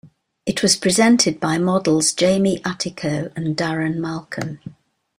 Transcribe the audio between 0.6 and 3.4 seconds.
was presented by models Jamie Atiko